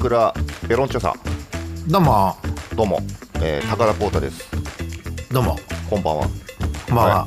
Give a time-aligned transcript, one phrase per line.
[0.00, 0.32] クラ
[0.66, 1.14] ペロンチョさ
[1.86, 2.34] どうも、
[2.74, 3.00] どうも、
[3.42, 4.48] えー、高田浩太です。
[5.30, 5.58] どうも、
[5.90, 6.26] こんばんは。
[6.86, 7.14] こんばんは。
[7.16, 7.26] は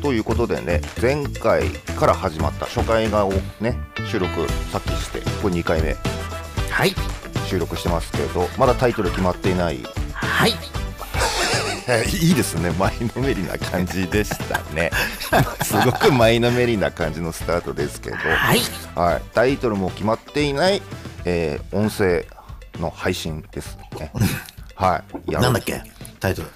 [0.00, 3.76] ということでね前回から始まった初回画をね
[4.10, 5.94] 収録さっきしてこれ2回目。
[6.70, 6.94] はい。
[7.46, 9.80] 収録してますけどまだタイトル決まっていない。
[10.14, 10.52] はい。
[12.22, 12.70] いいですね。
[12.70, 14.90] 前のめりな感じでしたね。
[15.62, 18.16] すごく前のめりな感じのスタートですけど。
[18.16, 18.60] はい。
[18.94, 20.80] はい、タイトルも決まっていない、
[21.24, 22.24] えー音声
[22.78, 24.12] の配信ですね。
[24.74, 25.32] はい。
[25.32, 25.82] やなんだっけ？
[26.20, 26.48] タイトル。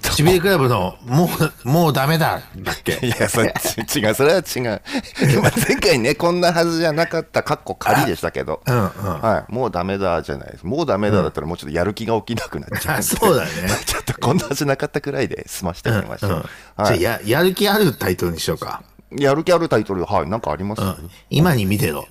[0.00, 1.28] ちびれクラブの、も
[1.64, 2.98] う、もうダメだだっけ？
[3.06, 3.54] いや、それ
[3.86, 4.82] ち違う、それは違う。
[5.40, 9.20] まあ前回ね、こんなはずじゃなかった、かっこ仮でしたけど、うんうん。
[9.20, 10.64] はい、もうダメだじゃないです。
[10.66, 13.50] もうダメだだったら、もうちょっとやる気が起きなくなっちゃうそうだね。
[13.86, 16.26] ちょっとこんなはずなかったくらいで済ましてみました。
[16.26, 16.42] うんうん。
[16.42, 18.82] じゃはい、あや、やる気あるタイトルにしようか。
[19.12, 21.10] やる気あるタイトル、はい、なんかあります、うん。
[21.30, 22.08] 今に見てろ。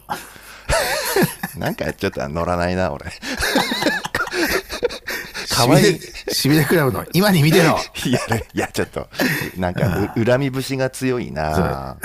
[1.57, 3.05] なんかちょっと乗らないな、俺。
[5.49, 5.99] かわいい。
[6.31, 7.79] しびれクラブの今に見てろ。
[8.05, 9.07] いや、いや、ちょっと、
[9.55, 11.97] なんか、う恨み節が強いな。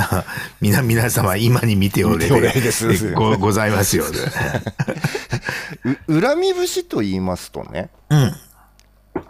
[0.60, 4.04] みな、 皆様、今に見ておれですご、ございますよ。
[6.06, 8.34] う恨み節と言いますとね、うん。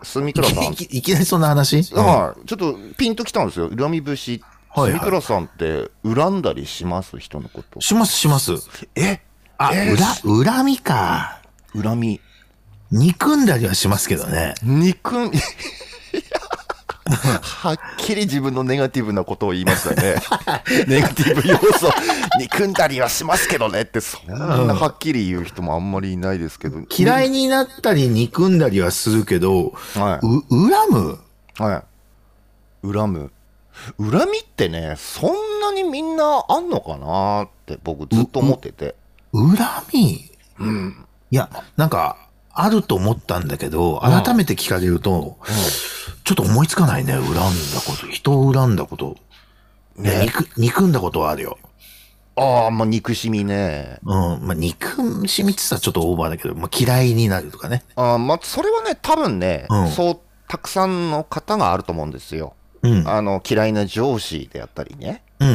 [0.05, 1.83] 住倉さんい、きいきなりそんな話？
[1.95, 4.41] はい、ちょっとピンときたんですよ、恨み節。
[4.69, 7.19] はいはい住倉さんって恨んだりします？
[7.19, 7.81] 人のこと。
[7.81, 8.53] します、します。
[8.95, 9.21] え？
[9.71, 9.73] あ、
[10.25, 11.41] 恨みか。
[11.75, 12.21] 恨み。
[12.91, 14.55] 憎んだりはしますけどね。
[14.63, 15.31] 憎ん、
[17.41, 20.17] はっきり自分のネガティブなことを言いましたね。
[20.87, 21.91] ネガティブ要素、
[22.39, 26.81] 憎んだりはしますけどねって、そんなはっきり言う人もあんまりいないですけど。
[26.91, 31.19] 嫌いになったり憎んだりはするけど、はう、恨む？
[31.59, 31.63] い。
[31.63, 31.85] は
[32.85, 32.93] い。
[32.93, 33.33] 恨む。
[33.99, 38.95] 恨みってね、そんなにみんなあんのかなって僕ずっと思ってて。
[39.33, 39.57] 恨
[39.93, 40.31] み？
[41.31, 42.17] いや、なんか、
[42.55, 45.39] あると思ったんだけど、改めて聞かれると、
[46.25, 47.41] ちょっと思いつかないね、恨んだ
[47.87, 48.07] こと。
[48.09, 49.17] 人を恨んだこと。
[49.97, 51.59] ね、憎、憎んだことはあるよ。
[52.37, 53.99] ああ、まあ憎しみね。
[54.05, 54.47] うん。
[54.47, 57.85] まあ、憎しみって言ったらちょっとオーバーだけど、まあ、嫌いになるとかね。
[57.95, 62.55] あーまあ、それはね、多分ね、うんそう、たくさんの方があると思うんですよ。
[62.83, 63.09] うん。
[63.09, 65.23] あの、嫌いな上司であったりね。
[65.41, 65.49] うん、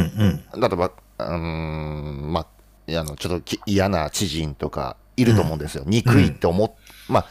[0.53, 0.59] うん。
[0.59, 2.47] 例えば、うーん、まあ、
[2.89, 5.83] あの、ちょっとき嫌な知人とかいると思うんですよ。
[5.85, 6.71] 憎いって思っ、
[7.09, 7.25] まあ、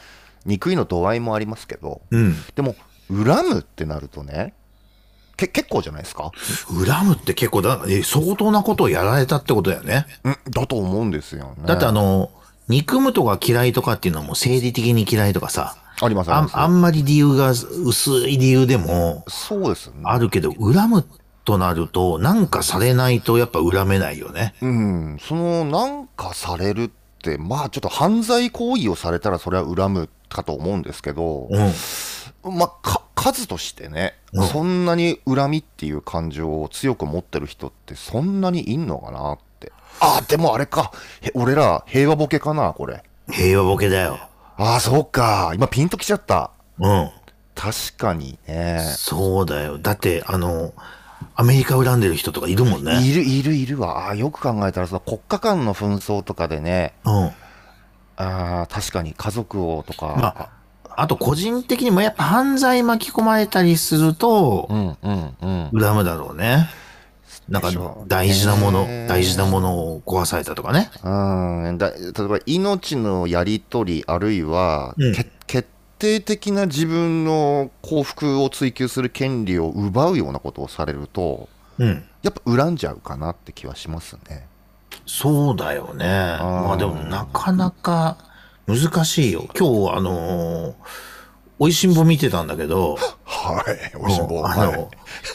[0.45, 2.35] 憎いの度合いもありますけど、うん。
[2.55, 2.75] でも、
[3.09, 4.53] 恨むってなるとね、
[5.37, 6.31] け結構じゃないですか？
[6.67, 10.07] 恨むって結構だ、え相当なことをやられたってことだよね。
[10.23, 11.63] うん、だと思うんですよね。
[11.65, 12.31] だってあの、
[12.67, 16.57] 憎むとか嫌いとかっていうのはもう生理的に嫌いとかさ、あります、ありあんます。
[16.57, 19.95] あんまり理由が薄い理由でもそうですね。
[20.05, 21.05] あるけど、恨む
[21.47, 24.53] となると、なんかされないとやっぱ恨めないよね。
[24.61, 26.89] うん、そのなんかされるっ
[27.23, 32.57] て、まあちょっと犯罪行為をされたらそれは恨むかと思うんですけど、うん。
[32.57, 39.71] まあか数としてね、うんそんなに恨みっていう感情を強く持ってる人ってそんなにいんのかなって。
[40.01, 40.91] あ、でもあれか、
[41.21, 43.03] へ俺ら平和ボケかな、これ。
[43.31, 44.19] 平和ボケだよ。
[44.57, 46.51] ああ、そうか、今ピンときちゃった。
[46.77, 47.09] うん。
[47.55, 48.81] 確かにね。
[48.97, 49.77] そうだよ。
[49.77, 50.73] だって、あの、
[51.35, 53.01] アメリカ恨んでる人とかいるもんね。
[53.01, 54.07] いるいるいるわ。
[54.07, 57.25] ああ、よく考えたらその国家間の紛争とかでね、うん。
[58.17, 60.49] ああ、確かに家族をとか、まあ、
[60.95, 65.79] あと個人的にもやっぱ犯罪巻き込まれたりするとう、んうんうん。
[65.79, 66.69] 恨むだろうね。
[67.47, 67.71] なんか
[68.07, 70.89] 大事なもの、大事なものを壊されたとかね。
[71.03, 75.13] うんだ例えば命のやり取りあるいは、うん
[75.97, 81.49] 定的な自分の幸福を追求する権利を奪うようなことをされると
[81.79, 82.03] うん。
[82.23, 84.47] やっぱ恨んじゃうかなって気はしますね。
[85.05, 86.05] そうだよね。
[86.39, 88.17] まあでもなかなか
[88.67, 89.47] 難しいよ。
[89.57, 90.75] 今日あのー、
[91.59, 93.63] おいしんぼ見てたんだけど、は
[93.93, 94.91] い、おもうあの、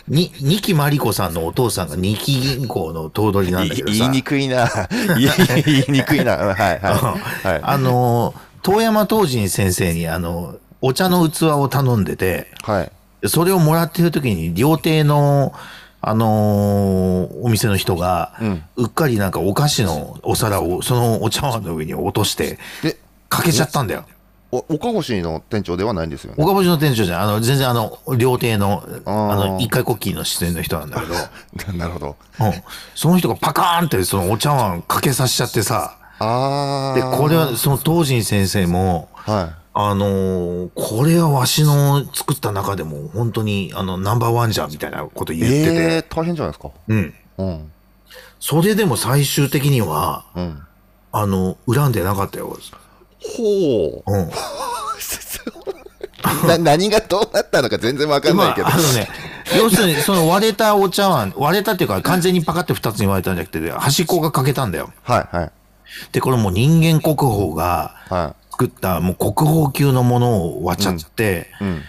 [0.08, 3.94] に、二木まりこさんのお父さんが二木銀行の頭取なんだけどさ。
[3.94, 4.68] 言いにくいな。
[5.16, 5.30] 言い
[5.64, 6.36] 言いにくいな。
[6.36, 6.78] はいはい。
[7.48, 13.28] はい、あの、遠山東人先生にあの、お茶の器を頼んでて、はい。
[13.28, 15.52] それをもらってる時に料亭の、
[16.00, 18.34] あのーお店の人が、
[18.76, 22.98] うっかりなんかお菓子のお皿をそのお茶碗の上に落として、で、
[23.28, 24.04] かけちゃったんだよ。
[24.50, 26.42] お岡星の店長ではないんですよね。
[26.42, 27.22] 岡星の店長じゃん。
[27.22, 31.14] あの、全然あの、料亭の、あの、一回コッキーの出演の人なんだけど、
[31.78, 32.16] なるほど。
[32.40, 32.52] うん。
[32.94, 36.94] その人がパカーンってそのお茶碗かけさせちゃってさ、ああ。
[36.94, 45.38] で、これはその東人先生も、はあのーこれはわしの作った中でも本当にあのナンバーワンじゃんみたいなことい。
[45.38, 46.70] 言ってて、えー、大変じゃないですか。
[46.88, 47.14] うん。
[47.38, 47.72] うん。
[48.38, 50.62] それでも最終的には、うん。
[51.12, 52.56] あの、恨んでなかったよ。
[53.20, 54.12] ほう。
[54.12, 54.30] うん。
[56.46, 58.66] な何がどうなったのか全然わかんないけど。
[58.68, 59.08] まあ、あのね、
[59.56, 64.92] 要するに、その割れたお茶碗、割れたっていうか、完全にパカって二つに割れたんじゃなくて、端っこが欠けたんだよ。
[65.02, 65.52] はいはい。
[66.12, 71.64] で、これもう人間国宝がは作った、もう国宝級のものを割っちゃって、い。
[71.64, 71.82] うん。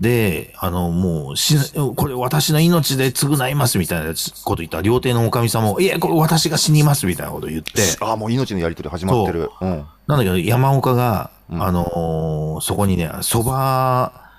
[0.00, 4.12] で、あの、もう、し、これ私の命で償いますみたいな
[4.44, 9.50] こと言ったら、料亭のおかみさんも、いや、これ私が死にますみたいなこと言って、ああ、もう命のやりとり始まってる。
[9.60, 9.86] うん。
[10.06, 14.30] なんだけど、山岡が、あのーそこにね、そば、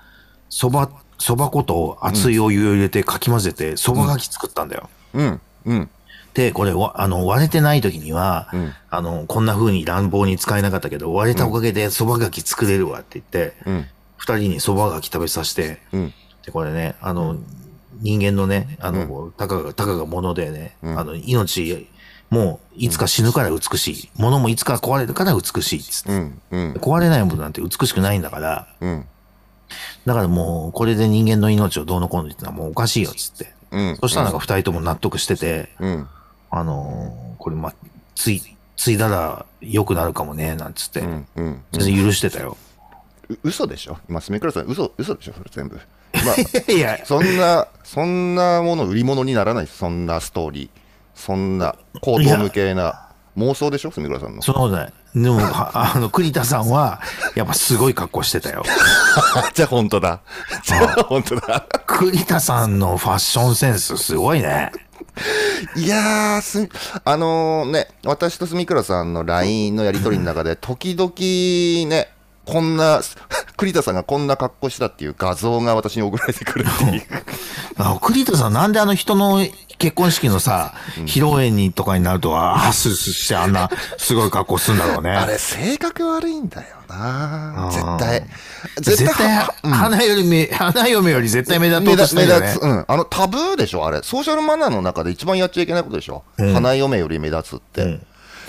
[0.48, 4.88] そば、そば粉と熱いお湯を入れてかき混ぜて、そばがき作ったんだよ。
[5.14, 5.40] うん。
[5.66, 5.90] うん。
[6.38, 13.86] で、これわ、あの、割れてない時には、んあの、こんな風に乱暴に使えなかったけど、割れたおかげでそばがき作れるわって言って、うん。
[14.16, 16.14] 二人にそばがき食べさせて、うん。
[16.46, 17.38] で、これね、あの、
[18.00, 21.88] 人間のね、あの、たかが、たかがものでね、あの、命、
[22.30, 24.10] もう、いつか死ぬから美しい。
[24.14, 26.10] ものもいつか壊れるから美しいっつって。
[26.78, 29.06] 壊れないものなんて美しくないんだから、うん。
[30.06, 33.52] だからもう、これで人間の命をどうのこうのってのはもうおかしいよっつって。
[33.72, 33.96] うん。
[34.00, 36.08] そしたらなんか二人とも納得してて、うん。
[36.50, 37.72] あのーこれま、
[38.14, 38.42] つい、
[38.76, 41.00] ついだら良くなるかもね、なんつって。
[41.00, 41.26] うん。
[41.36, 41.64] うん。
[41.72, 42.56] 全然許してたよ。
[43.28, 43.98] う嘘でしょ？
[44.08, 45.32] 今、スメクラさん、嘘、嘘でしょ？
[45.34, 45.76] それ全部。
[46.14, 50.80] まあ、 いや、そんな、そんなもの売り物にならないですそんなストーリー。
[51.14, 53.90] そんな、高等無形な妄想でしょ？
[53.92, 54.42] スメクラさんの。
[54.42, 54.92] そのことない。
[55.14, 57.00] でも、は あの、栗田さんは、
[57.34, 58.62] やっぱすごい格好してたよ。
[59.54, 60.20] じゃあ本当だ。
[60.64, 61.66] じゃあ本当だ。
[61.86, 64.72] 栗田さんのファッションセンスすごいね。
[65.76, 66.68] いやーす、
[67.04, 71.12] あのね、私とスミクラさんの LINE のやり取りの中で、時々
[71.88, 72.08] ね、
[72.48, 73.02] こんな、
[73.58, 77.02] 栗田さんがこんな格好したっていう画像が私に送られてくるっていう。
[77.76, 79.46] あ栗田さんなんであの人の
[79.76, 80.72] 結婚式のさ、
[81.04, 85.10] 披露宴にとかになると、ああ、スースーしてあんなすごい格好するんだろうね。
[85.14, 88.26] あれ、性格悪いんだよな絶対。
[88.80, 92.58] 絶対、花より目、花嫁より絶対目立とうと目立目してるよね立。
[92.60, 92.84] つ、うん。
[92.88, 94.00] あの、タブーでしょあれ。
[94.02, 97.84] ソーシャルマナーの中で一番やっちゃいけないことでしょ、花嫁より目立つって。
[97.84, 98.00] ん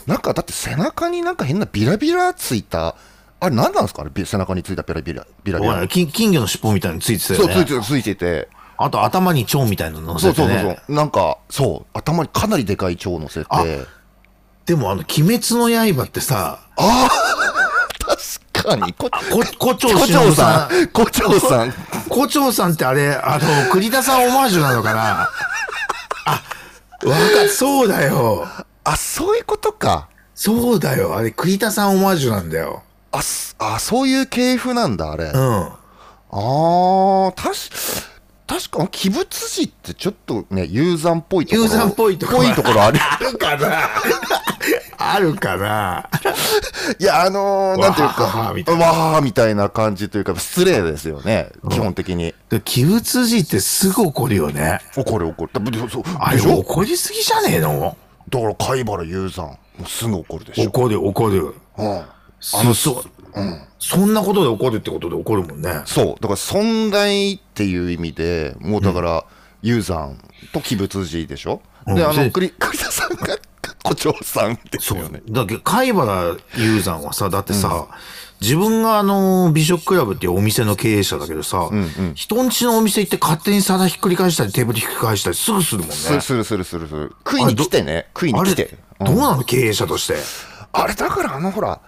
[0.07, 2.95] なんか、だって背中になんか変なビラビラついた、
[3.41, 4.01] あれ何なんですか？
[4.01, 5.87] あれビ背中についたビラビラ、ビラビラ。
[5.87, 7.55] 金金魚の尻尾みたいについてたそう、よね。
[7.55, 8.49] ついてた、ついてて。
[8.77, 10.69] あと頭に蝶みたいなの乗そうそうせてね。
[10.69, 10.95] そうそう。
[10.95, 13.47] なんか、そう、頭にかなりでかい蝶乗せて。
[13.49, 13.63] あ
[14.65, 16.59] でもあの、鬼滅の刃ってさ、
[18.53, 19.89] 確かに、こ、こ、胡蝶
[20.35, 21.73] さん、胡蝶さん。
[22.07, 25.29] 胡蝶さんってあれ、あの、栗田さんオマージュなのかな？
[26.25, 26.39] あ、わ
[27.15, 28.47] かっ、そうだよ。
[28.83, 30.07] あ、そういうことか。
[30.35, 31.17] そうだよ。
[31.17, 32.83] あれ、栗田さんオマージュなんだよ。
[33.11, 35.25] あ、すあそういう系譜なんだ、あれ。
[35.25, 35.69] うん。
[36.31, 37.69] ああ、たし、
[38.45, 41.63] 確か、鬼物児ってちょっとね、ユーザンっぽいところ。
[41.63, 42.99] ユーザンっぽいところぽいところある。
[43.11, 43.79] あるかな
[44.97, 46.09] あるかな
[46.99, 52.33] いや、あのー、なんていうか、わははみたいなわーみたいな感じというか、失礼ですよね、基本的に。
[52.49, 54.81] で鬼物児ってすぐ怒るよね。
[54.95, 55.51] 怒る怒る。
[56.19, 57.95] あれ怒りすぎじゃねえの？
[58.29, 59.57] だから、貝原雄山、
[59.87, 60.69] すぐ怒るでしょ。
[60.69, 61.55] 怒る怒る。
[61.77, 62.01] うん。
[62.53, 63.03] あの、そ、
[63.79, 65.81] そんなことで怒るってことで怒るもんね。
[65.85, 66.05] そう。
[66.07, 69.25] だから、存在っていう意味で、もうだから、
[69.61, 70.17] 雄山
[70.53, 71.61] と鬼物児でしょ？
[71.85, 73.37] で、あの、栗、栗田さんが、
[73.83, 75.21] 胡蝶さんですよね。
[75.29, 77.87] だけど、貝原雄山はさ、だってさ、
[78.41, 81.69] 自分があの、美食クラブっていうお店の経営者だけどさ、
[82.15, 85.95] 人ん家のお店行って勝手に皿ひっくり返したりテーブルひっくり返したりすぐするもんね。
[85.95, 87.13] すするするするする。
[87.25, 88.07] 食いに来てね。
[88.13, 88.77] 食いに来て。
[88.99, 90.15] どうなの経営者として？
[90.71, 91.81] あれだからあのほら、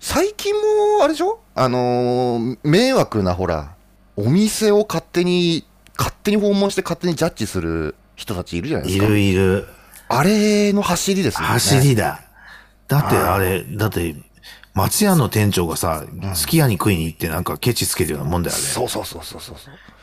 [0.00, 1.40] 最近もあれでしょ？
[1.54, 3.74] あのー迷惑なほら、
[4.16, 5.64] お店を勝手に、
[5.96, 9.06] 勝手に訪問して勝手にジャッジする人たちいるじゃないでいすか。
[9.08, 9.66] るいる。
[10.08, 11.46] あれの走りですよね。
[11.46, 12.20] 走りだ。
[12.88, 14.14] だってあれ、だって、
[14.74, 18.62] 松屋の店長がさ、すき家に食いに行ってなんかケチつけるようなもんだよね。
[18.62, 19.56] そうそうそうそうそう。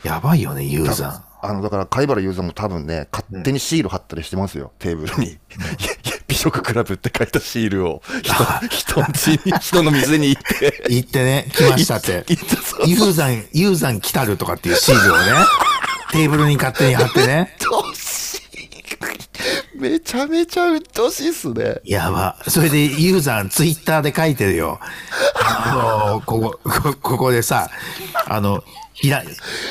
[0.07, 5.37] やばいよね、ユーザあの、だから、貝原雄三も多分ね、勝手にシール貼ったりしてますよ、テーブルに。
[6.41, 8.33] 食クラブって書いたシールを、人、
[8.69, 10.83] 人ん家に、人の店 に行って。
[10.89, 10.95] ー。
[10.95, 12.25] 行ってね、来ましたって。
[12.87, 15.23] ユーザン、ユ来たるとかっていうシールをね、
[16.11, 17.55] テーブルに勝手に貼ってね。
[19.75, 21.75] めちゃめちゃうっとうしいっすね。
[21.83, 22.37] やば。
[22.47, 24.79] それでユーザンツイッターで書いてるよ。
[25.35, 27.69] あの、ここ、こここでさ、
[28.27, 29.23] あの、ひら、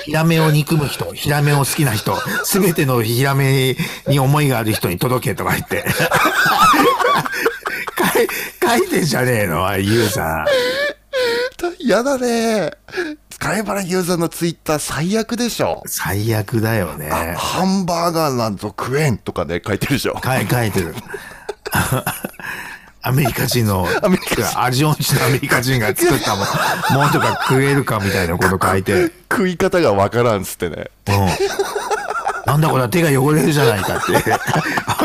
[0.04, 5.84] ヒラメを憎む人、ヒラメを好きな人、すべてのヒラメに思いがある人に届けとか言って。
[8.62, 10.44] 書い書いてんじゃねえのあれユーザ
[11.80, 12.72] やだね。
[13.38, 15.88] 貝原雄三のツイッター最悪でしょン。。
[15.88, 17.08] 最悪だよね。
[17.10, 20.20] ハンバーガーなんぞ食えんとかね、書いてるでしょ。
[20.22, 20.94] 書い書いてる。
[23.02, 26.46] アメリカ人の、アメリカ味音痴のアメリカ人が作ったもん
[26.94, 29.12] ものとか食えるかみたいなこと書いて、うん。
[29.30, 30.90] 食い方がわからんっつってね。
[32.46, 34.12] なんだこれ手が汚れるじゃないかって。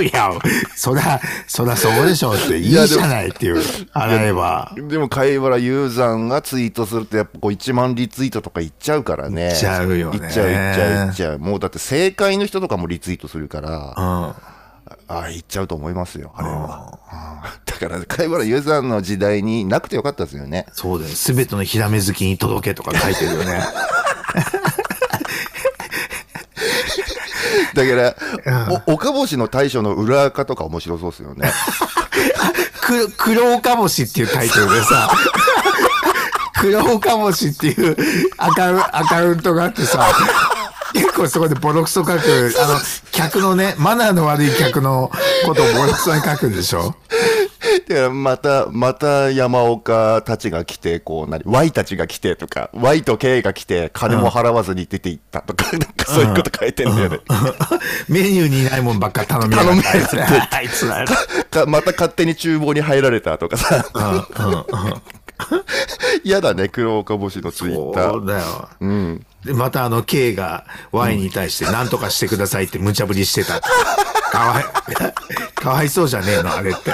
[0.04, 0.32] いや、
[0.76, 3.62] そりゃ、そりゃそうでしょうっていいじゃないっていう、
[3.94, 4.74] 洗えば。
[4.76, 9.50] でも貝原雄山がツイートするとやっぱこう1万リツイートとかいっちゃうからね。
[9.50, 11.40] いっちゃうよねいっちゃういっちゃういっちゃう。
[11.40, 14.55] もうだって正解の人とかもリツイートするから、うん。
[15.08, 17.00] ああ、いっちゃうと思いますよ、あれは。
[17.12, 17.36] うん
[17.66, 20.66] だから貝原雄山の時代になくてよかったですよね。
[20.72, 21.16] そうだよ。
[21.16, 23.64] すべてのヒラメ好きに届けとか書いてるよね。
[27.74, 28.16] だから、
[28.88, 31.52] お岡星の大将の裏垢とか面白そうですよね。
[32.82, 35.12] く黒岡星っていうタイトルでさ、
[36.62, 37.98] 黒岡星っていう
[38.38, 40.08] アカウアカウントがあってさ、
[41.16, 42.22] 結構そこでボロクソ書く、あの、
[43.14, 45.10] 客のね、マナーの悪い客の
[45.46, 46.94] ことをボロクソに書くんでしょ？
[47.88, 57.20] でまた、また山岡たちが来て、こう、なに、Y たちが来てとか、Y と K が来て、金も払わずに出て行ったとか、なんかそういうこと書いてんだよね。
[58.10, 61.06] メニューにないもんばっか頼みやがってあいつらあいつら。
[61.50, 63.86] かまた勝手に厨房に入られたとかさ。
[66.24, 68.12] 嫌だね、黒岡星のツイッター。
[68.12, 68.70] そうだよ。
[68.80, 69.26] うん。
[69.46, 73.62] で、またあの、K が Y に対して何とかしてくださいって無茶ぶりしてた。
[74.32, 74.66] かわい、
[75.56, 76.92] かわいそうじゃねえの、あれって。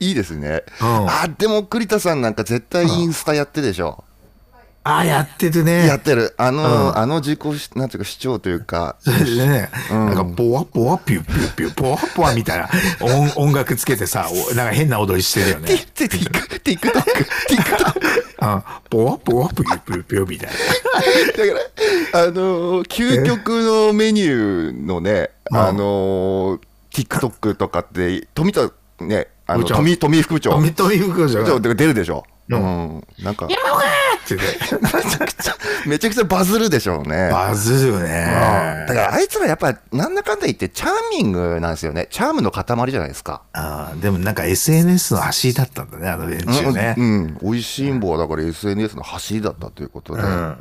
[0.00, 0.64] いいですね。
[0.80, 4.04] うんあ、でも栗田さんなんか絶対インスタやってるでしょ。
[4.84, 5.86] ああ、やってるね。
[5.86, 6.34] やってる。
[6.38, 12.68] あの、うんあの自己主、なんていうか主張というか、それでね、なんか、ポワポワピューピューピュー、ポワポワみたいな
[13.00, 15.68] 音音楽つけてさ、おなんか変な踊りしてるよね。
[15.94, 16.90] TikTok、TikTok、
[17.48, 17.96] TikTok。
[17.96, 18.31] うんポ
[19.04, 20.54] ワポワピューピューピューみたいな。
[21.54, 21.68] だか
[22.12, 25.72] ら、あのー究極のメニューのね、あ。
[25.72, 26.60] のー
[26.92, 28.70] TikTok とかって、富田、
[29.00, 32.24] ね、あの部長富富副長、富富福じゃそう出るでしょ。
[32.48, 32.60] ううん
[32.98, 33.06] ん。
[33.22, 33.48] なんか、っ
[34.26, 34.42] てね。
[35.86, 37.30] めちゃくちゃバズるでしょうね。
[37.30, 38.84] バズるね。
[38.88, 42.06] だからあいつらやっぱなんだかんだ言ってチャーミングなんですよね。
[42.10, 43.42] チャームの塊じゃないですか。
[43.52, 46.94] あーでもなんか SNS の走りだったんだね、あの連中ね。
[46.98, 47.38] うん、うん。
[47.42, 50.22] 美味しいんぼはだから SNS の走りだったということで。
[50.22, 50.56] うんうん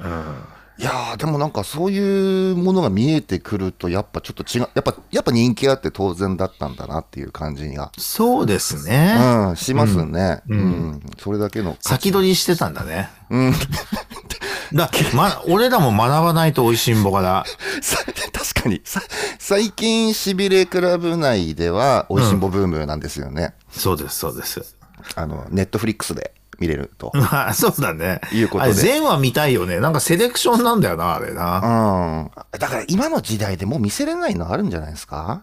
[0.77, 4.69] いやーでもなんかそういうものが見えてくるとやっぱちょっと違う。
[4.73, 7.91] やっぱ、やっぱ人気あって当然だったんだなっていう感じが。
[7.97, 9.15] そうですね。
[9.49, 10.41] うん、しますね。
[10.49, 11.01] うん。
[11.19, 11.77] それだけの。
[11.81, 13.09] 先取りしてたんだね。
[13.29, 13.53] うん。
[14.73, 17.45] だま、俺らも学ばないと美味しんぼから。
[17.81, 17.97] さ
[18.31, 18.81] 確かに。
[18.85, 19.01] さ
[19.37, 23.53] 最近、しびれクラブ内では、美味しんぼブームなんですよね。
[23.71, 24.75] そうです、そうです。
[25.15, 27.11] あの、ネットフリックスで見れると。
[27.17, 28.21] まあ、そうだね。
[28.31, 29.79] いうことで全話見たいよね。
[29.79, 32.29] なんかセレクションなんだよな、あれな。
[32.53, 32.59] うん。
[32.59, 35.41] だから今の時代でもう見せれないのあるんじゃないですか？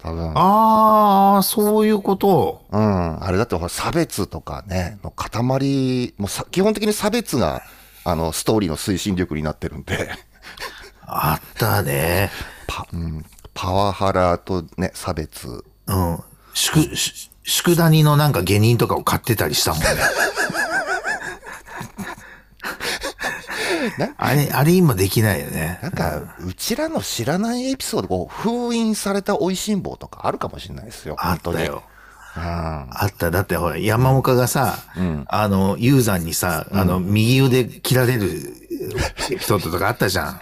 [0.00, 0.32] 多分。
[0.36, 2.62] ああ、そういうこと。
[2.70, 3.24] うん。
[3.24, 7.62] あれだってほら差別とかね、の塊、もうさ基本的に差別が、
[8.04, 10.10] あの、ストーリーの推進力になってるんで、
[11.06, 12.30] あったね。
[12.68, 15.64] パ,、うん、パワハラとね、差別。
[15.86, 16.18] うん。
[16.52, 19.86] 宿、し宿谷のなんか下人とかを買ってたりしたもんね。
[23.96, 25.78] なあれ、あれ今できないよね。
[25.82, 31.16] なんか、うちらの知らないエピソード、こう、封印された美味しん坊とかあるかもしれないですよ。
[31.18, 31.84] あったよ。
[32.36, 32.42] うん。
[32.42, 33.30] あった。
[33.30, 34.76] だってほら、山岡がさ、
[35.28, 38.28] あの、ユーザーにさ、あの、右腕切られる
[39.30, 40.40] エピソードとかあったじゃん。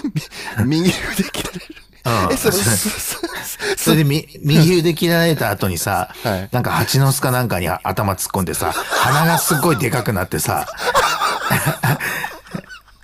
[0.64, 0.94] 右腕
[1.30, 1.87] 切られる。
[2.26, 2.54] うんえ、それ、
[3.76, 10.66] それでみ、右腕切られた後にさ、はいなんか蜂の巣かなんかに頭突っ込んでさ、鼻がすっごいでかくなってさ、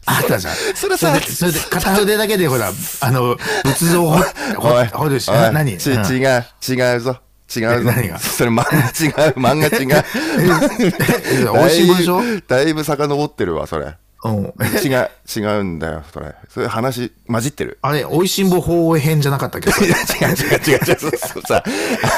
[0.07, 0.55] あったじゃん。
[0.75, 2.71] それさでそれで片腕だけでほら、
[3.01, 4.19] あの、仏像を
[4.93, 5.79] 掘るし、何？
[5.79, 7.19] ち、うん違う、違うぞ。
[7.55, 7.93] 違うぞ。
[7.93, 8.19] 何が？
[8.19, 8.73] それ漫画
[9.27, 10.05] 違う、漫画違う。
[11.33, 12.19] え美味しいもんでしょ？
[12.21, 13.97] だいぶだいぶ遡ってるわ、それ。
[14.25, 14.45] うん。
[14.85, 16.35] 違う、違うんだよ、それ。
[16.49, 17.79] それ話、混じってる。
[17.83, 19.69] あれ、美味しんぼ法編じゃなかったっけ？
[19.71, 21.63] 違う違う違う違うそうそうさ、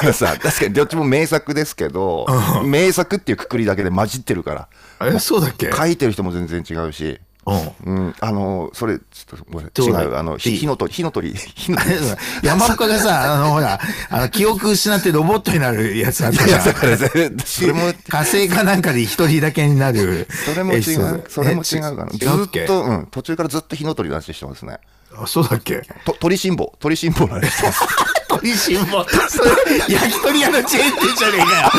[0.03, 2.27] あのさ、確かにどっちも名作ですけど、
[2.65, 4.69] 名作っていうくくりだけで混じってるか
[5.01, 5.09] ら。
[5.15, 5.71] え、そうだっけ？
[5.73, 7.21] 書いてる人も全然違うし。
[7.47, 8.07] うん。
[8.07, 11.97] うん、あの、それ、ちょっとごめん違う、あの、火の鳥、火の鳥、 火の鳥。
[12.43, 16.61] 山岡がさ、あの、ほら、あの、記憶失ってロボットになるやつあったじゃ
[17.47, 20.26] それも、火星かなんかで一人だけになる。
[20.45, 21.25] それも違う。
[21.29, 22.07] それも違うかな。
[22.07, 24.79] ずっと、うん、途中からずっと火の鳥の話してますね。
[25.17, 25.83] あそうだっけ？
[26.05, 27.81] と鳥辛抱、鳥辛抱の話してます。
[28.29, 29.29] 鳥新聞。
[29.31, 29.50] それ、
[29.88, 31.71] 焼き鳥屋のチェーン店じゃねえかよ。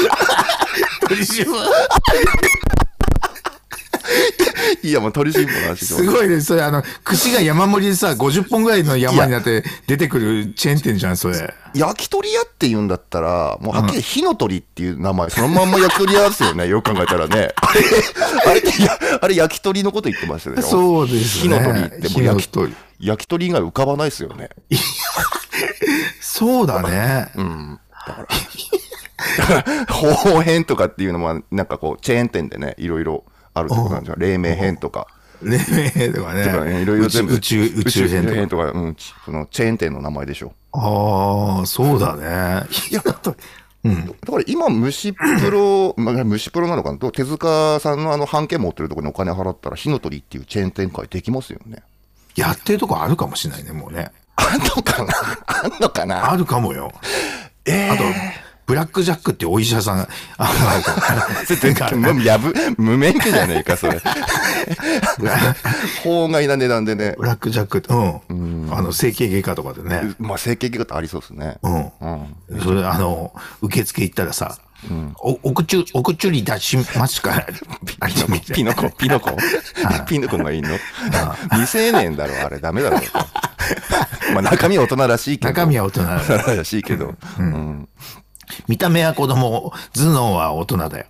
[1.09, 1.53] 鳥新聞。
[4.83, 6.41] いや、もう鳥新報の話すごいね。
[6.41, 11.53] それ、あの、串が山盛りでさ、50本ぐらいの山になって出てくるチェーン店じゃん、それ。
[11.73, 17.49] 焼き鳥屋って言うんだったら、もうはっきり火の鳥っていう名前、そのまんま焼き鳥屋ですよね、 よく考えたらね。
[17.55, 17.81] あれ、
[18.51, 18.61] あれ
[19.21, 20.61] あれ焼き鳥のこと言ってましたよ。
[20.61, 21.59] そうです火ね。
[21.59, 22.73] の鳥ってもう焼き鳥。
[22.99, 24.49] 焼き鳥以外浮かばないですよね。
[26.19, 27.29] そうだね。
[27.35, 27.79] うん。
[28.07, 33.23] だから、 方変とかっていうのも、なんかこう、チェーン店でね、いろいろ
[33.57, 35.07] あるってことなんじゃ黎明編とか。
[35.41, 36.81] 黎明とかとかね、ね。
[36.81, 37.35] いろいろ全部。
[37.35, 38.67] 宇宙、宇宙編とか。
[38.67, 40.53] とか、うん、ちそのチェーン店の名前でしょ。
[40.71, 42.67] ああ、そうだね。
[42.89, 43.35] いや、だか
[44.37, 46.97] ら今、虫プロ、 まあ、虫プロなのかな？
[46.97, 51.83] と、手塚さんのあの半径持ってるところにお金払ったら、火の鳥っていうチェーン展開できますよね。
[52.35, 54.11] やってるとこあるかもしれないね、もうね。
[54.35, 55.13] あんのかな？
[55.47, 56.31] あんのかな？
[56.31, 56.91] あるかもよ。
[57.65, 58.03] えあと、
[58.67, 60.51] ブラックジャックってお医者さんが、あ
[61.47, 63.99] 全然、も うやぶ、無免許じゃねえか、それ。
[66.03, 67.15] 法外な値段でね。
[67.17, 68.69] ブラックジャックって、うん。
[68.71, 70.15] あの、整形外科とかでね。
[70.19, 71.55] まあ、整形外科ってありそうですね。
[71.63, 71.91] うん。
[72.51, 72.61] うん。
[72.61, 74.57] それ、あの、受付行ったらさ、
[75.19, 77.47] お、お口、お口に出しますから、
[78.01, 78.07] あ
[78.53, 79.31] ピノコ、ピノコ、
[80.05, 80.77] ピノコがいいの？
[81.51, 82.99] 未成年だろ、あれ、ダメだろ。
[84.33, 85.47] まあ、中身は大人らしいけど。
[85.53, 87.15] 中身は大人だ大人らしいけど。
[87.39, 87.87] うん。
[88.67, 91.05] 見た目は子供、頭脳は大人だよ。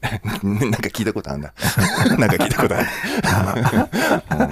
[0.42, 1.52] なんか聞いたことあるんだ。
[2.16, 2.86] なんか聞いたことある。
[4.30, 4.48] うん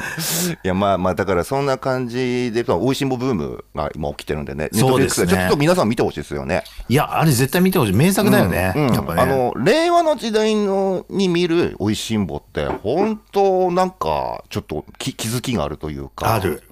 [0.53, 4.69] いや、まあまあ、だからそんな感じで、おいしんぼブームが今起きてるんでね。
[4.73, 6.65] そうですねちょっと皆さん見てほしいですよね。
[6.89, 7.93] いや、あれ絶対見てほしい。
[7.95, 8.73] 名作だよね。
[8.77, 9.23] うんやっぱね。
[9.23, 16.35] あの、令和の時代のに見るおいしんぼって、本当なんか、ちょっと気気づきがあるというか。
[16.35, 16.63] ある。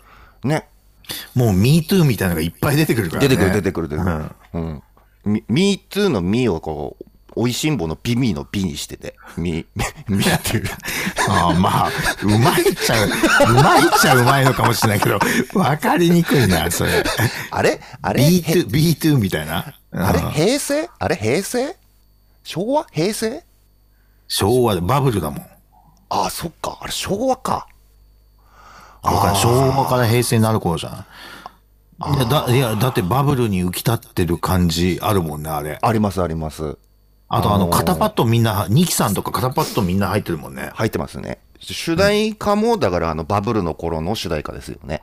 [0.44, 0.68] ね。
[1.34, 3.28] もう MeToo みたいなのがいっぱい出てくるからね。
[3.28, 4.26] 出てくる出てくる出てくる。
[4.54, 4.82] うん。
[5.26, 7.04] み Me too の me をこう、
[7.38, 9.66] おいしんぼの美味の美にしてて、み、
[10.08, 10.64] みっていう。
[11.28, 11.90] ああまあ、
[12.22, 13.08] うまいっちゃう、
[13.50, 15.18] うまいっちゃうまいのかもしれないけど、
[15.54, 17.04] わかりにくいな、それ。
[17.50, 17.80] あれ？
[18.00, 18.22] あれ？
[18.22, 19.74] へ B2、B2 みたいな。
[19.92, 20.20] あれ？
[20.20, 20.88] うん平成？
[20.98, 21.16] あれ？
[21.16, 21.76] 平成？
[22.42, 22.86] 昭和？
[22.92, 23.42] 平成？
[24.28, 25.46] 昭和でバブルだもん。
[26.08, 26.78] ああ、そっか。
[26.80, 27.66] あれ昭和か。
[29.02, 31.06] わかる昭和から平成になる頃じゃん。
[31.98, 35.78] いやだいや、だってバブルに浮き立ってる感じあるもんね、あれ。
[35.80, 36.76] ありますあります。
[37.28, 40.70] あとあの、あのー肩パッドみんな、ニキさんとか肩パッドみんな入ってるもんね。
[40.74, 41.38] 入ってますね。
[41.58, 45.02] 主題歌も、だからあのバブルの頃の主題歌ですよね。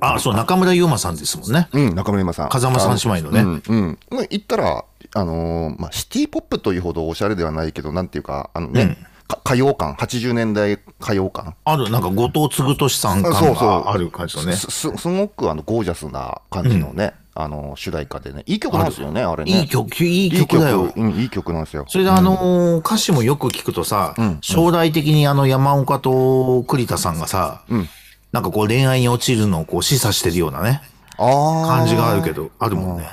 [0.00, 1.68] あ、そう、中村優馬さんですもんね。
[1.72, 2.48] うん、中村今さん。
[2.48, 3.98] 風間三姉妹のねあうん、うん。
[4.10, 9.11] まあ言ったら、あのーまあ、シティポップというほどおしゃれではないけど、なんていうか、あのね、か
[9.44, 11.54] 歌謡感、80年代歌謡感。
[11.64, 14.52] ある、なんか後藤嗣俊さん感そうそうがある感じのね。
[14.52, 19.60] すすすごくあのゴージャスな感じのね、あの主題歌でね、いい曲なんですよね、あれね。
[19.60, 20.92] いい曲、いい曲だよ。
[20.94, 21.84] うん、いい曲なんですよ。
[21.88, 27.62] それであのー歌詞もよく聞くとさ、将来的にあの山岡と栗田さんがさ、
[28.32, 30.82] なんかこう恋愛に落ちるのをこう示唆してるようなね、
[31.18, 33.08] あ感じがあるけど、あるもんね。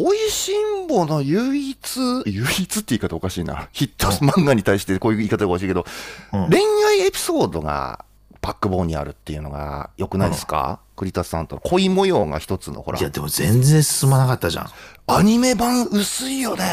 [0.00, 3.68] おいしんぼの唯一、唯一って言い方おかしいな。
[3.72, 5.84] ヒット漫画に対してこういう言い方おかしいけど、
[6.30, 8.04] 恋愛エピソードが
[8.40, 14.70] バックボーンにあるっていうのが良くないですか、栗田さんと恋模様が一つのほらいや、、でも全然進まなかったじゃん。
[15.08, 16.64] アニメ版薄いよね。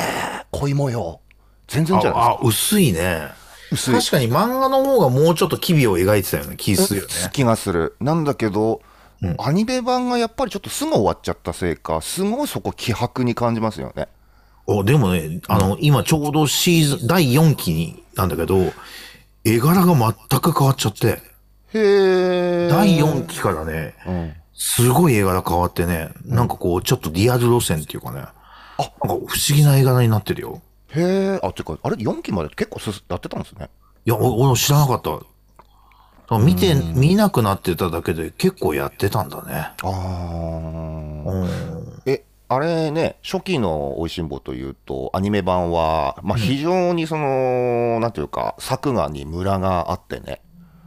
[0.52, 1.20] 恋模様。
[1.68, 2.28] 全然じゃないですか。
[2.28, 3.30] あ、あ薄いね。
[3.72, 7.14] 薄い確かに漫画の方がもうちょっと機微を描いてたような気するよね。
[7.34, 7.96] 気がする。
[8.00, 8.82] なんだけど、
[9.40, 14.08] アニメ版がやっぱりちょっとすぐ終わっちゃったせいか、すごいそこ気迫に感じますよね。
[14.68, 18.72] お、でもね、あの、今ちょうどシーズン、第4期に、なんだけど、
[19.44, 22.68] 絵柄が全く変わっちゃって、へえ。
[22.70, 23.96] 第4期からね、
[24.54, 28.34] すごい絵柄変わってね、なんかこう、ちょっとリアル路線っていうかね、なんか
[29.04, 30.62] 不思議な絵柄になってるよ。
[30.90, 31.02] へ
[31.36, 31.40] え。
[31.44, 33.70] あ、てか、あれ4期まで結構すやってたんですね。
[34.06, 35.20] いや、お俺知らなかった。
[36.32, 39.54] 見て、見なくなってただけで結構やってたんだね。
[39.54, 41.32] ああ。
[41.32, 42.02] うん。
[42.06, 50.42] え、あれね、初期のおいしんぼというと、アニメ版は、まあ非常にその、なんていうか、作画にムラがあってね、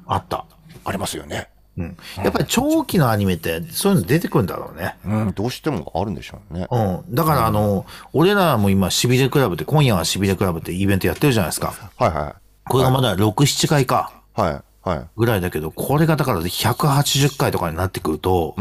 [0.07, 0.45] あった。
[0.85, 1.49] ありますよね。
[1.77, 1.97] うん。
[2.17, 4.97] やっぱり長期のアニメってそういうの出てくるんだろうね。
[5.05, 6.67] うん、どうしてもあるんでしょうね。
[6.71, 7.15] うん。
[7.15, 11.75] だからあの、俺らも今、しびれクラブって、今夜はしびれクラブってイベントやってるじゃないですか。
[11.97, 14.13] はいはこれがまだ6、7回か。
[14.37, 14.41] い。
[14.41, 14.68] はい。
[14.89, 15.07] はい。
[15.19, 18.57] ぐらいだけど、これがだから180回とかになってくると、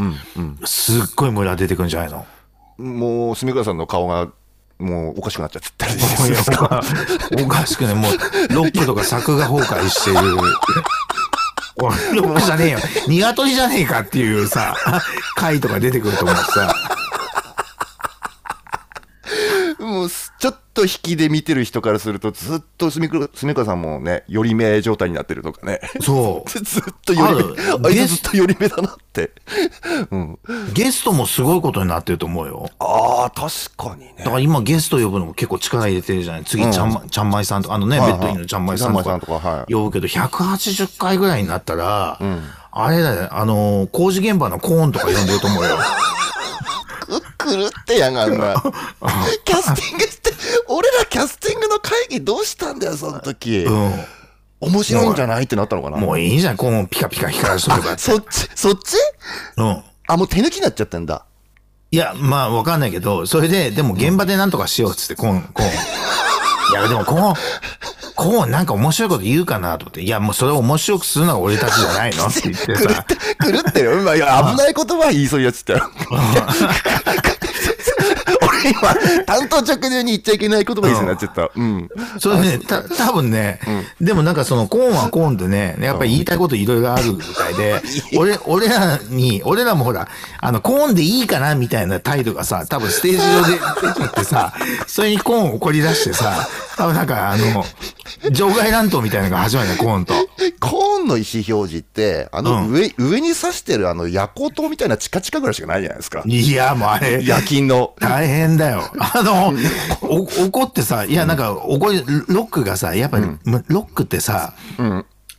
[0.64, 2.26] すっごいムラ出てくるんじゃないの？
[2.76, 4.28] もう、住倉さんの顔が、
[4.78, 6.82] もうおかしくなっちゃったりですか。
[7.42, 8.12] おかしくね、もう、
[8.54, 10.16] ロックとか作画崩壊してる。
[10.16, 12.78] ロックじゃねえよ。
[13.08, 14.76] 鶏じゃねえかっていうさ、
[15.34, 16.74] 回とか出てくると思ってさ。
[19.78, 25.80] もうす、ちょっと引きで見てる人からすると、ずっと住倉住倉さんもね、寄り目状態になってるとかね。
[26.00, 26.48] そう。
[26.50, 27.34] ずっと寄り
[27.82, 29.32] 目、あ いずっと寄り目だなって。
[30.12, 30.38] うん。
[30.72, 32.70] ゲストもすごいことになってると思うよ。
[32.78, 34.24] ああ、確かにねだ。
[34.26, 36.44] から今ゲスト呼ぶのも結構力入れてるじゃない？
[36.44, 42.18] 次、ちゃんま、ちゃんまいさんとか、あのね、ベッドインのちゃんまいさんとかはい呼ぶけど、180回ぐらいになったら、
[42.70, 45.76] あれだよ、あの、工事現場のコーンとか呼んでると思うよ。
[47.48, 48.54] く狂ってやがんな。
[49.44, 50.32] キャスティングして、
[50.68, 53.64] 俺らキャスティングの会議どうしたんだよ、その時。
[53.64, 54.04] うん。
[54.60, 55.96] 面白いんじゃないってなったのかな。
[55.98, 57.96] もういいじゃん、コーンピカピカ光らしとけば。
[57.98, 58.96] そっち、そっち？
[59.56, 59.82] うん。
[60.08, 61.24] あ、もう手抜きになっちゃってんだ。
[61.90, 65.70] いや、まあ、わかんないけど、それで、でも現場でなんとかしようっつって、コーン、コーン。
[66.70, 67.34] いや、でも、コーン、
[68.14, 72.26] コーンなんか面白いこと言うかなと思って、いや、もうそれを面白くするのが俺たちじゃないの？
[72.26, 73.06] って言ってさ、
[73.40, 74.00] 狂ってるよ。
[74.00, 75.80] 今、いや、危ない言葉言いそうやつって。
[78.64, 81.50] 俺今、担当直入に言っちゃいけない言葉になっちゃった。
[81.54, 81.88] うん。
[82.18, 83.60] それね、た、多分ね、
[84.00, 87.80] でもなんかそのコーンはコーンでね、やっぱり言いたいこといろいろあるみたいで、
[88.16, 90.08] 俺、俺らに、俺らもほら、
[90.40, 94.52] あの、コーンでいいかなみたいな態度がさ、多分ステージ上で出ちゃってさ、
[94.86, 97.64] それにコーンを怒り出してさ、多分なんかあの、
[98.32, 100.14] 場外乱闘みたいなのが始まるね、コーンと。
[100.60, 106.22] コーンの意思表示って、あの上、上に刺してるあの、ヤコトみたいなチカチカぐらいしかないじゃないですか。
[106.24, 107.94] いや、もうあれ、夜勤の。
[108.00, 108.90] 大変だよ。
[108.98, 109.52] あの、
[110.02, 113.24] お怒ってさ、いや、なんか、怒り、ロックがさ、やっぱり、
[113.68, 114.54] ロックってさ、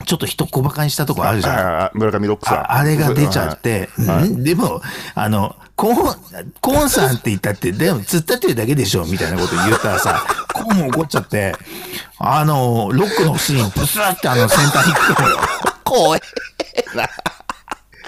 [0.05, 1.83] ちょっと人小馬鹿にしたとこあるじゃん。
[1.85, 2.57] あ村上ロックさん。
[2.59, 4.81] ああれが出ちゃって、んでも、
[5.15, 11.55] あの、コーン、コーンさんって言ったって、でも、突っ立ってるだけでしょみたいなこと言ったらさ、 コーンも怒っちゃって、
[12.17, 15.37] あの、ロックの節にブスってあの先端に行くのよ。
[15.83, 16.21] 怖え
[16.95, 17.07] な。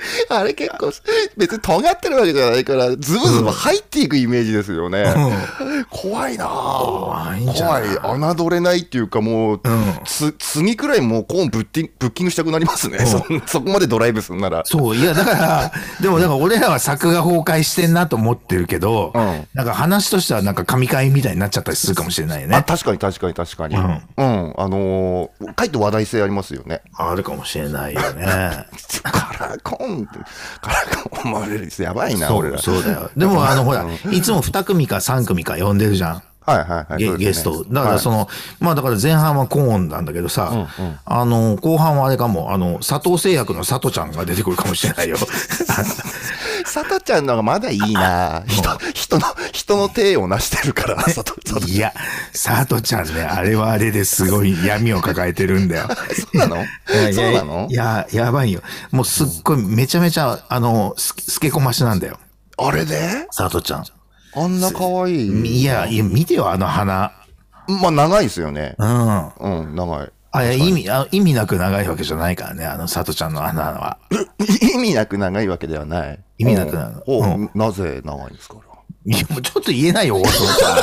[0.29, 0.91] あれ結構、
[1.37, 5.13] 別に尖ってるわけじゃないから、ズブズブ入っていくイメージですよね。
[5.89, 7.97] 怖いなぁ怖いんじゃない？
[7.97, 8.35] 怖い。
[8.35, 9.61] 侮れないっていうかもう、
[10.05, 12.99] つ、次くらいもうコーンブッティンブッキングしたくなりますね。
[13.05, 14.63] そそこまでドライブするなら。
[14.65, 22.63] そう、いや、だから、 でも、だから俺らは作画崩壊してんなと思ってるけど、うんなんか話としてはなんか神回みたいになっちゃったりするかもしれないよあ、ね。
[22.67, 23.75] 確かに確かに確かに。
[23.75, 24.53] ううんん。
[24.57, 26.81] あのー、かえって話題性ありますよね。
[26.95, 28.65] あるかもしれないよね。
[29.41, 30.19] カラコンって、
[30.61, 30.75] カラ
[31.09, 32.59] コン思われる人やばいな、そう、俺ら。
[32.59, 33.09] そうだよ。
[33.17, 36.23] でも、あの、ほら、いつも2組か3組か呼んでるじゃん。
[36.43, 37.17] はいはいはい。
[37.17, 37.63] ゲスト。
[37.65, 38.27] だからその、
[38.59, 40.67] まあだから前半はコーンなんだけどさ、
[41.05, 45.17] あの、後半はあれかも、あの、佐藤製薬の佐藤ちゃんが出てくるかもしれないよ。
[46.63, 51.93] 佐藤ちゃんの方がまだいいな 人、人の、人の手を成してるから、 佐藤、いや、
[52.33, 55.89] 佐藤ちゃんね、あれはあれですごい闇を抱えてるんだよ。
[55.89, 56.55] そうなの？
[56.57, 57.67] いやいやそうなの？
[57.69, 58.61] いや、やばいよ。
[58.91, 62.17] もうすっごい、めちゃめちゃ、あの、すすけこましなんだよ。
[62.57, 63.27] あれで？
[63.35, 63.85] 佐藤ちゃん。
[64.35, 65.61] あんな可愛い。
[65.61, 67.11] いや、いや、見てよ、あの鼻。
[67.67, 68.75] まあ、長いですよね。
[68.77, 69.27] うん。
[69.29, 70.11] うん、長い。
[70.33, 73.97] あれ、意味、あ意味なく長いわけじゃないからね、あの佐藤ちゃんの穴は。
[74.73, 76.19] 意味なく長いわけではない。
[76.37, 78.55] 意味なく長いおうんなぜ長いんですか、
[79.05, 80.77] いや、もうちょっと言えないよ、放送じゃ。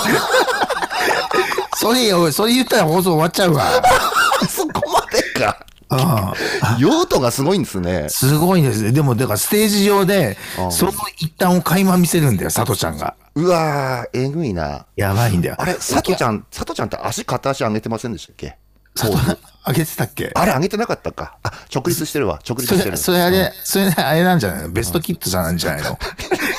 [1.77, 3.65] それよ、それ言ったら放送終わっちゃうわ。
[4.51, 5.65] そこまでか。
[5.91, 6.79] うん。
[6.79, 8.09] 用途がすごいんですね。
[8.09, 8.93] すごいですね。
[8.93, 10.37] でも、だからステージ上で、
[10.71, 13.15] その一端を垣間見せるんだよ、佐藤ちゃんが。
[13.35, 14.87] うわー、えぐいな。
[14.97, 15.57] やばいんだよ。
[15.59, 18.59] あれ、佐藤ちゃん、佐藤ちゃんって足、片足上げてませんでしたっけ？
[18.95, 20.31] 佐藤、あげてたっけ？
[20.35, 21.37] あれ上げてなかったか。
[21.43, 22.41] あ、直立してるわ。
[22.49, 22.97] 直立それ、してる。
[22.97, 24.71] それあれ、それあれなんじゃないの？
[24.71, 25.99] ベストキットじゃないんじゃないの？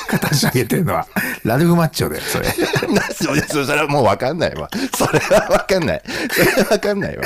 [0.08, 1.06] 片足上げてるのは。
[1.44, 2.46] ラルフマッチョで、それ。
[2.94, 4.70] なそれそれそれはもうわかんないわ。
[4.96, 6.02] それはわかんない。
[6.30, 7.24] それはわかんないわ。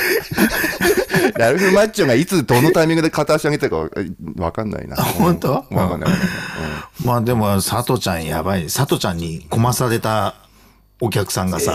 [1.36, 4.06] ラルフ・マッチョがいつどのタイミングで片足上げてたかえ
[4.40, 4.96] わかんないな。
[4.96, 5.52] 本当？
[5.52, 6.10] わかんない。
[7.04, 8.64] まあでも、佐藤ちゃんやばい。
[8.64, 10.34] 佐藤ちゃんにこまされた
[11.00, 11.74] お客さんがさ、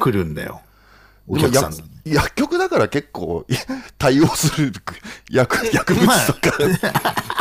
[0.00, 0.60] 来るんだよ。
[1.26, 1.72] お客さん。
[2.04, 3.54] 薬局だから結構い
[3.98, 4.72] 対応する
[5.30, 6.56] 薬薬物とか、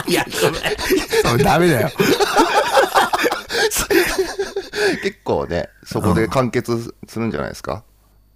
[0.08, 1.90] いや、それダメだよ。
[5.04, 7.84] 結構ね、そこで完結するんじゃないですか？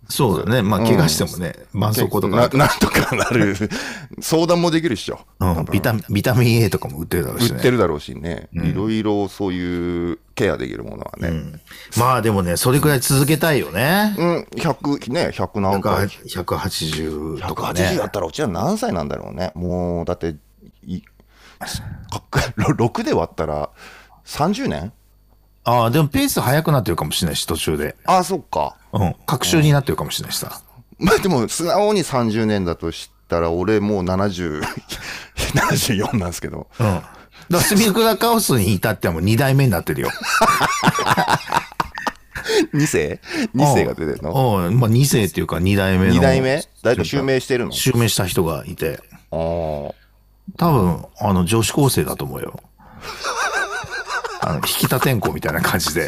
[0.07, 0.61] そうだね。
[0.61, 3.55] まあ、怪我してもね、絆創膏とかななんとかなる。
[4.21, 5.19] 相談もできるっしょ。
[5.39, 7.55] うん、ビタミン、ビタミン A とかも売ってるだろうしね。
[7.57, 8.49] 売ってるだろうしね。
[8.53, 11.59] いろいろそういうケアできるものはね。
[11.97, 14.15] まあでもね、それくらい続けたいよね。
[14.17, 16.07] うん、100、ね、100何回。
[16.07, 18.05] 180とか180ねだ。
[18.05, 19.51] ったらうちは何歳なんだろうね。
[19.55, 20.35] もう、だって、
[20.85, 21.01] い
[22.29, 23.69] か6で割ったら
[24.25, 24.93] 30年？
[25.65, 27.95] ああ、でもペース速くなってるかもしれないし、途中で。
[28.05, 28.75] ああ、そっか。
[28.93, 29.15] うん。
[29.25, 30.61] 隔週になってるかもしれないしさ。
[30.99, 34.61] まあでも、素直に30年だとしたら、俺もう70、
[35.55, 36.67] 74なんですけど。
[36.79, 37.01] うん。
[37.49, 40.09] だスミクラカオスに至ってはもう2代目になってるよ。
[42.73, 43.19] 2世
[43.55, 44.57] ?2 世が出てるの？
[44.67, 46.13] うん、まあ2世っていうか2代目の。
[46.13, 46.63] ?2 代目？
[46.83, 47.71] 誰か襲名してるの？
[47.71, 48.99] 襲名した人がいて、
[49.31, 49.93] あー
[50.57, 52.59] 多分、あの、女子高生だと思うよ。
[54.47, 56.07] あの、引き立てんこみたいな感じで。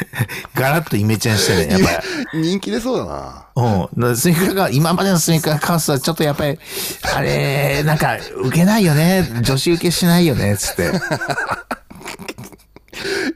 [0.54, 2.02] ガラッとイメチェンしてね、やっぱ
[2.34, 2.40] り。
[2.40, 3.46] 人気出そうだな。
[3.56, 4.16] うん。
[4.16, 6.58] スニーカーが、今までのスニーカーカウスはちょっとやっぱり、
[7.14, 9.26] あれ、なんか、受けないよね。
[9.42, 10.92] 女子受けしないよね、つって。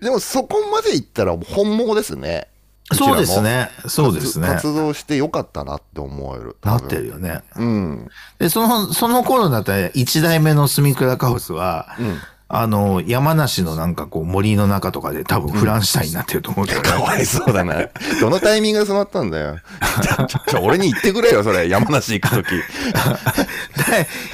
[0.02, 2.48] でもそこまでいったら本物ですね。
[2.94, 3.70] そうですね。
[3.86, 4.48] そうですね。
[4.48, 6.56] 活動してよかったなって思える。
[6.62, 7.40] なってるよね。
[7.56, 8.08] うん。
[8.38, 11.96] で、その、その頃だったら、一代目のスミクラカウスは、
[12.54, 16.84] あの、山梨のなんかこう森の中とかで多分フランシュタインになってると思うけどね。
[16.92, 17.76] かわいそうだな。
[18.20, 19.56] どのタイミングでそうなったんだよ。
[20.48, 21.66] ちょ、俺に言ってくれよ、それ。
[21.70, 22.50] 山梨行くとき。
[22.50, 22.62] で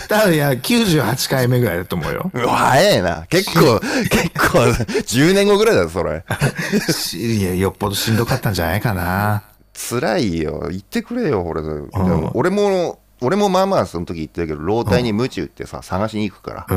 [0.08, 2.28] 多分いや、98回目ぐらいだと思うよ。
[2.34, 3.24] うわ、早えな。
[3.30, 3.78] 結構、
[4.10, 6.24] 結構、10年後ぐらいだぞ、それ。
[6.92, 9.44] しいや、よっぽどしんどかったんじゃないかな。
[9.90, 10.66] 辛いよ。
[10.70, 11.62] 言ってくれよ、俺。
[12.34, 16.76] 俺も、俺もまあまあその時言ってるけど、老体に鞭打ってさ、探しに行くから。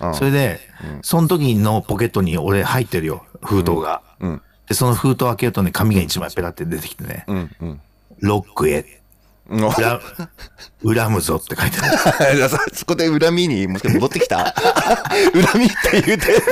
[0.00, 0.14] うん。
[0.14, 0.60] それで、
[1.02, 4.02] その時のポケットに俺入ってるよ、封筒が。
[4.20, 4.42] うん。
[4.68, 7.56] で、その封筒開けるとね、紙が一枚ペラって出てきてね、うん。
[7.60, 7.80] うん。
[8.20, 8.84] ロックへ、うん。
[9.50, 10.00] 恨
[10.96, 12.48] 恨むぞって書いてある。
[12.48, 14.54] そ そこで恨みに戻ってきた
[15.34, 16.42] 恨みって言うて、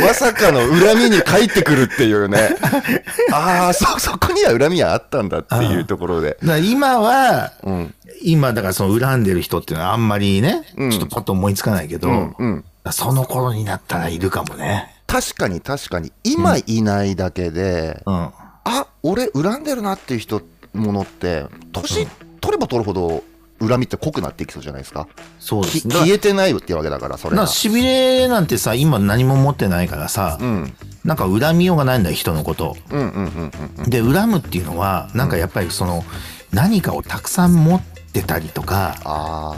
[0.00, 2.56] まさかの恨みに帰ってくるっていうね。
[3.32, 6.38] ああ、そ、そこには恨みはあったんだっていうところで。
[6.62, 12.64] 今は、ん今、だからその恨んでる人っていうのはあんまりね、ちょっとパッと思いつかないけど、うん。
[12.90, 14.94] その頃になったらいるかもね。
[15.06, 18.30] 確かに確かに、今いないだけで、うん。
[18.64, 20.42] あ、俺恨んでるなっていう人、
[20.74, 22.06] ものって、年
[22.40, 23.22] 取れば取るほど
[23.60, 25.06] 恨みって濃くなっていきそうじゃないですか。
[25.40, 25.88] きそうです。
[25.88, 27.46] だから消えてないっていうわけだから、それ。
[27.46, 30.72] しびれなんてさ、今何も持ってないからさ、うん。
[31.04, 32.76] なんか恨みようがないんだよ、人のこと。
[32.90, 33.90] うんうんうんうん。
[33.90, 36.04] で、恨むっていうのは、なんかやっぱりその、
[36.52, 39.56] 何かをたくさん持ってたりとか、あ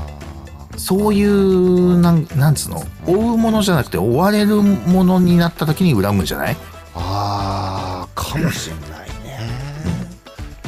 [0.77, 6.57] そういう、なん、なんつうの、追うものじゃなくて追われるものになった時に恨むんじゃない？
[6.95, 9.40] あ、ああ、かもしんないね。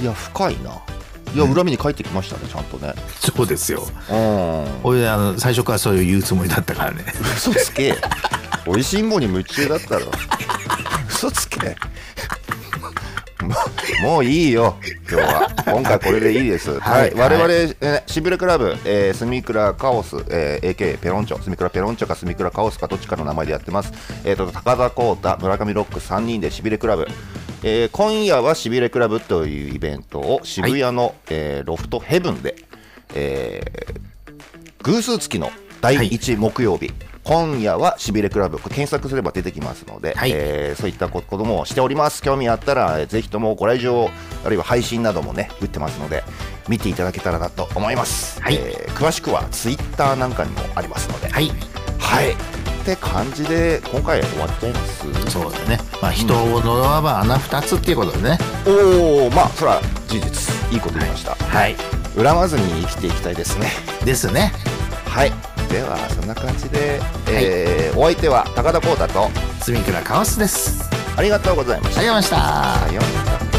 [0.03, 0.83] いや、深いな。
[1.35, 2.95] いや、恨みに帰ってきましたね、ちゃんとね。
[3.18, 3.83] そうですよ。
[4.11, 4.66] うん。
[4.85, 7.05] 俺、あの、最初からそういう言うつもりだったからね。
[7.37, 7.97] 嘘つけ。
[8.66, 10.07] 美味しいもんに夢中だったろ。
[11.09, 11.75] 嘘つけ。
[14.03, 14.77] もういいよ、
[15.11, 15.49] 今日は。
[15.66, 16.79] 今回これでいいです。
[16.79, 17.01] はい。
[17.01, 23.92] はい我々、えーシビルクラブ、えースミクラカオス、えー AK ペロンチョ、スミクラペロンチョかスミクラカオスかどっちかの名前でやってます。
[24.25, 27.07] えっ、と、高田光太、村上ロック3人でシビレクラブ。
[27.64, 32.57] えー今夜はシビレクラブというイベントを渋谷の、えーロフトヘブンで、
[33.14, 34.03] えー
[34.83, 36.90] 偶数月の第1木曜日、
[37.22, 42.20] 今夜はしびれクラブ、検索すれば出てきますので、はいえーそういったこともしております。
[42.22, 44.11] 興味あったら、えーぜひともご来場、
[44.44, 46.25] あるいは配信などもね、打ってますので、
[46.68, 48.40] 見ていただけたらなと思います。
[48.42, 51.51] はいえー詳しくはツイッターなんかにもありますので、はい。
[51.98, 52.35] はい。
[52.83, 55.31] って感じで、今回終わっちゃいます？
[55.31, 55.79] そうだね。
[56.01, 58.38] まあ、人を呪わば穴二つっていうことでね。
[58.66, 60.73] おお、まあ、それは事実。
[60.73, 61.35] いいこと言いました。
[61.37, 61.77] はい。
[62.16, 63.68] 恨まずに生きていきたいですね。
[64.05, 64.53] ですね。
[65.07, 65.33] はい。
[65.71, 69.31] では、そんな感じで、えーお相手は高田光太と、
[69.62, 70.90] スミクラカオスです。
[71.16, 72.37] ありがとうございましたありがとうございました。
[72.88, 73.52] さようなら